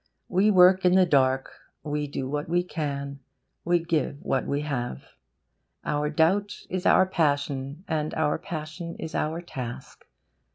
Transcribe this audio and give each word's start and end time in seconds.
We 0.29 0.49
work 0.49 0.83
in 0.83 0.95
the 0.95 1.05
dark 1.05 1.51
we 1.83 2.07
do 2.07 2.27
what 2.27 2.49
we 2.49 2.63
can 2.63 3.19
we 3.63 3.77
give 3.77 4.17
what 4.23 4.47
we 4.47 4.61
have. 4.61 5.03
Our 5.85 6.09
doubt 6.09 6.65
is 6.71 6.87
our 6.87 7.05
passion 7.05 7.83
and 7.87 8.11
our 8.15 8.39
passion 8.39 8.95
is 8.95 9.13
our 9.13 9.41
task. 9.43 10.03